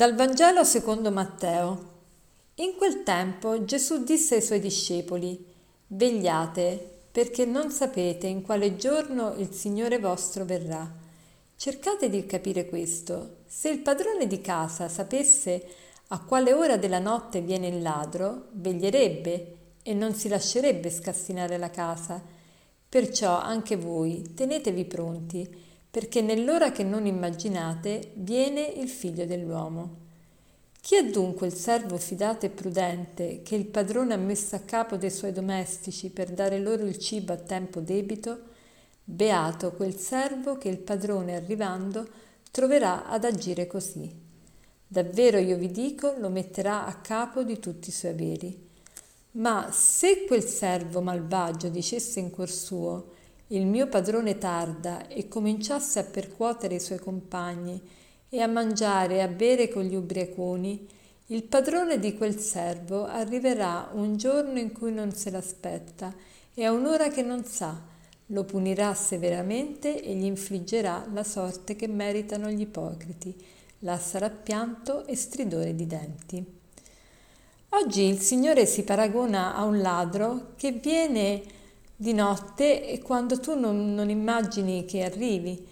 [0.00, 1.88] Dal Vangelo secondo Matteo.
[2.54, 5.44] In quel tempo Gesù disse ai suoi discepoli,
[5.88, 10.90] Vegliate, perché non sapete in quale giorno il Signore vostro verrà.
[11.54, 13.40] Cercate di capire questo.
[13.44, 15.66] Se il padrone di casa sapesse
[16.08, 21.68] a quale ora della notte viene il ladro, veglierebbe e non si lascerebbe scassinare la
[21.68, 22.22] casa.
[22.88, 30.08] Perciò anche voi tenetevi pronti perché nell'ora che non immaginate viene il figlio dell'uomo.
[30.80, 34.96] Chi è dunque il servo fidato e prudente che il padrone ha messo a capo
[34.96, 38.48] dei suoi domestici per dare loro il cibo a tempo debito?
[39.04, 42.08] Beato quel servo che il padrone arrivando
[42.50, 44.10] troverà ad agire così.
[44.86, 48.68] Davvero io vi dico, lo metterà a capo di tutti i suoi averi.
[49.32, 53.18] Ma se quel servo malvagio dicesse in cuor suo,
[53.52, 57.80] il mio padrone tarda e cominciasse a percuotere i suoi compagni
[58.28, 60.86] e a mangiare e a bere con gli ubriaconi,
[61.26, 66.14] il padrone di quel servo arriverà un giorno in cui non se l'aspetta
[66.54, 67.76] e a un'ora che non sa,
[68.26, 73.34] lo punirà severamente e gli infliggerà la sorte che meritano gli ipocriti,
[73.80, 76.58] là sarà pianto e stridore di denti.
[77.70, 81.58] Oggi il Signore si paragona a un ladro che viene
[82.00, 85.66] di notte e quando tu non, non immagini che arrivi.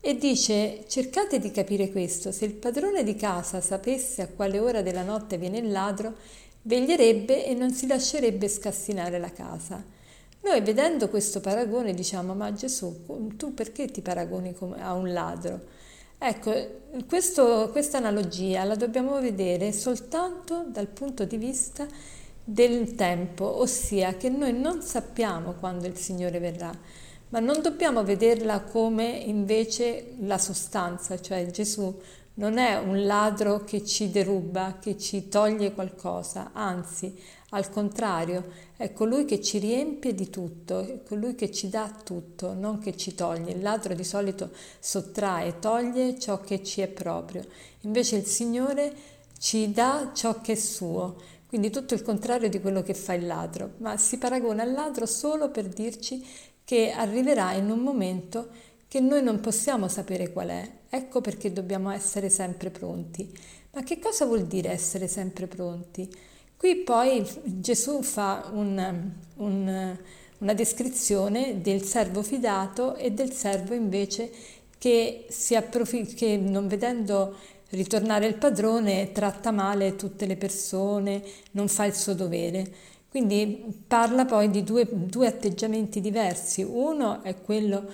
[0.00, 4.80] E dice, cercate di capire questo, se il padrone di casa sapesse a quale ora
[4.80, 6.14] della notte viene il ladro,
[6.62, 9.84] veglierebbe e non si lascerebbe scassinare la casa.
[10.42, 15.60] Noi vedendo questo paragone diciamo, ma Gesù, tu perché ti paragoni a un ladro?
[16.16, 16.52] Ecco,
[17.08, 21.88] questa analogia la dobbiamo vedere soltanto dal punto di vista
[22.44, 26.72] del tempo, ossia che noi non sappiamo quando il Signore verrà,
[27.28, 32.00] ma non dobbiamo vederla come invece la sostanza, cioè Gesù
[32.34, 37.14] non è un ladro che ci deruba, che ci toglie qualcosa, anzi,
[37.50, 42.54] al contrario, è colui che ci riempie di tutto, è colui che ci dà tutto,
[42.54, 43.52] non che ci toglie.
[43.52, 47.44] Il ladro di solito sottrae, toglie ciò che ci è proprio.
[47.80, 48.92] Invece il Signore
[49.42, 51.16] ci dà ciò che è suo.
[51.48, 55.04] Quindi tutto il contrario di quello che fa il ladro, ma si paragona al ladro
[55.04, 56.24] solo per dirci
[56.64, 58.48] che arriverà in un momento
[58.86, 60.70] che noi non possiamo sapere qual è.
[60.88, 63.36] Ecco perché dobbiamo essere sempre pronti.
[63.72, 66.08] Ma che cosa vuol dire essere sempre pronti?
[66.56, 69.98] Qui poi Gesù fa un, un,
[70.38, 74.30] una descrizione del servo fidato e del servo invece
[74.78, 77.34] che, si approfitta, che non vedendo
[77.72, 81.22] ritornare il padrone tratta male tutte le persone,
[81.52, 82.90] non fa il suo dovere.
[83.08, 86.62] Quindi parla poi di due, due atteggiamenti diversi.
[86.62, 87.90] Uno è quello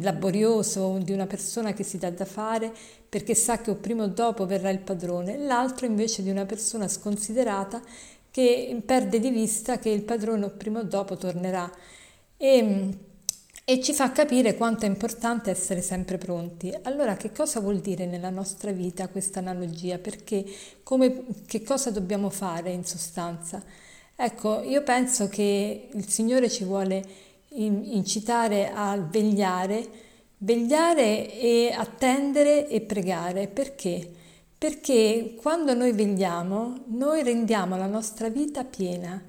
[0.00, 2.72] laborioso di una persona che si dà da fare
[3.08, 6.88] perché sa che o prima o dopo verrà il padrone, l'altro invece di una persona
[6.88, 7.80] sconsiderata
[8.30, 11.70] che perde di vista che il padrone o prima o dopo tornerà.
[12.36, 12.88] E,
[13.64, 16.72] e ci fa capire quanto è importante essere sempre pronti.
[16.82, 19.98] Allora, che cosa vuol dire nella nostra vita questa analogia?
[19.98, 20.44] Perché
[20.82, 23.62] come, che cosa dobbiamo fare in sostanza?
[24.16, 27.02] Ecco, io penso che il Signore ci vuole
[27.52, 29.88] incitare a vegliare,
[30.38, 33.48] vegliare e attendere e pregare.
[33.48, 34.10] Perché?
[34.58, 39.22] Perché quando noi vegliamo, noi rendiamo la nostra vita piena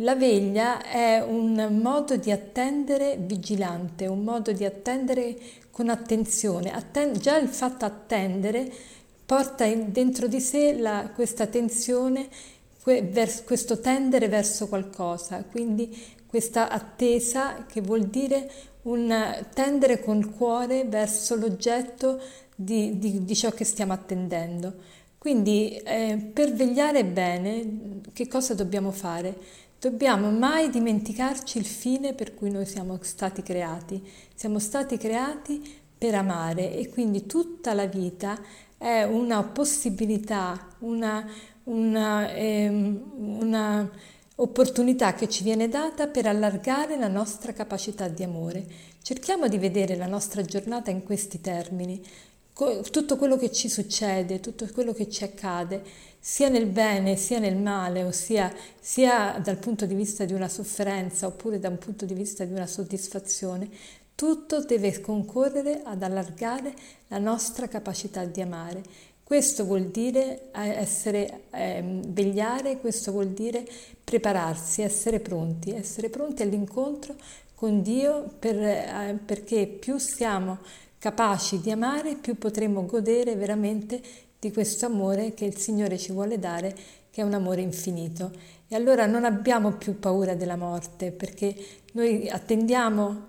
[0.00, 5.36] la veglia è un modo di attendere vigilante, un modo di attendere
[5.70, 6.72] con attenzione.
[6.72, 8.70] Atten- già il fatto attendere
[9.24, 12.28] porta dentro di sé la, questa tensione,
[12.82, 18.50] que, vers, questo tendere verso qualcosa, quindi questa attesa che vuol dire
[18.82, 22.20] un tendere col cuore verso l'oggetto
[22.54, 24.74] di, di, di ciò che stiamo attendendo.
[25.18, 29.66] Quindi eh, per vegliare bene che cosa dobbiamo fare?
[29.80, 34.02] Dobbiamo mai dimenticarci il fine per cui noi siamo stati creati.
[34.34, 35.62] Siamo stati creati
[35.96, 38.36] per amare e quindi tutta la vita
[38.76, 41.24] è una possibilità, una,
[41.64, 43.88] una, ehm, una
[44.34, 48.66] opportunità che ci viene data per allargare la nostra capacità di amore.
[49.00, 52.02] Cerchiamo di vedere la nostra giornata in questi termini
[52.90, 55.82] tutto quello che ci succede, tutto quello che ci accade,
[56.18, 61.26] sia nel bene sia nel male, ossia sia dal punto di vista di una sofferenza
[61.26, 63.68] oppure da un punto di vista di una soddisfazione,
[64.14, 66.74] tutto deve concorrere ad allargare
[67.08, 68.82] la nostra capacità di amare.
[69.22, 73.64] Questo vuol dire eh, essere, eh, vegliare, questo vuol dire
[74.02, 77.14] prepararsi, essere pronti, essere pronti all'incontro
[77.54, 80.58] con Dio per, eh, perché più siamo
[80.98, 84.00] capaci di amare, più potremo godere veramente
[84.38, 86.74] di questo amore che il Signore ci vuole dare,
[87.10, 88.30] che è un amore infinito.
[88.68, 91.54] E allora non abbiamo più paura della morte, perché
[91.92, 93.26] noi attendiamo,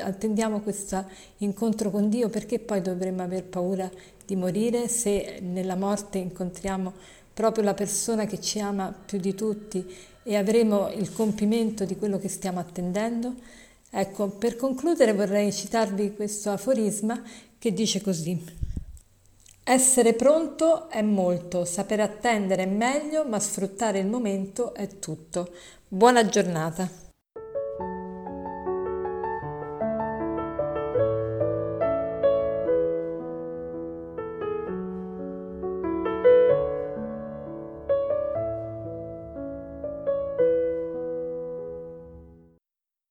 [0.00, 1.04] attendiamo questo
[1.38, 3.90] incontro con Dio, perché poi dovremmo aver paura
[4.24, 6.92] di morire se nella morte incontriamo
[7.34, 9.84] proprio la persona che ci ama più di tutti
[10.22, 13.34] e avremo il compimento di quello che stiamo attendendo?
[13.90, 17.22] Ecco, per concludere vorrei citarvi questo aforisma
[17.58, 18.61] che dice così.
[19.64, 25.52] Essere pronto è molto, sapere attendere è meglio, ma sfruttare il momento è tutto.
[25.86, 27.01] Buona giornata.